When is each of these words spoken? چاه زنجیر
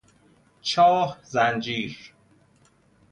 چاه 0.61 1.19
زنجیر 1.23 2.13